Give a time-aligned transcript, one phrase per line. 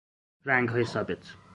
[0.45, 1.35] رنگهای ثابت